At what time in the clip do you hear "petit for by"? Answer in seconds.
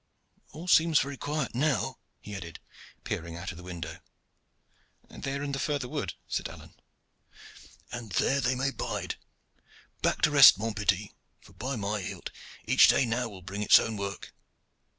10.73-11.75